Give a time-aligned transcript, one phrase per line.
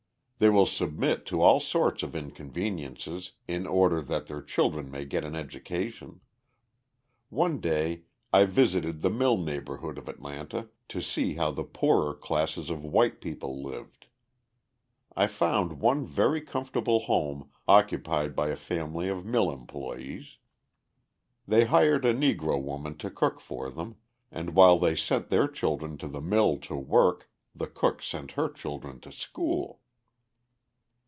[0.43, 5.23] They will submit to all sorts of inconveniences in order that their children may get
[5.23, 6.19] an education.
[7.29, 12.71] One day I visited the mill neighbourhood of Atlanta to see how the poorer classes
[12.71, 14.07] of white people lived.
[15.15, 20.37] I found one very comfortable home occupied by a family of mill employees.
[21.47, 23.97] They hired a Negro woman to cook for them,
[24.31, 28.49] and while they sent their children to the mill to work, the cook sent her
[28.49, 29.77] children to school!